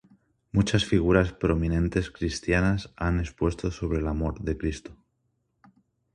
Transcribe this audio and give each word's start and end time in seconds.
Muchas 0.51 0.83
figuras 0.83 1.31
prominentes 1.31 2.09
cristianas 2.09 2.91
han 2.95 3.19
expuesto 3.19 3.69
sobre 3.69 3.99
el 3.99 4.07
amor 4.07 4.39
de 4.41 4.57
Cristo. 4.57 4.97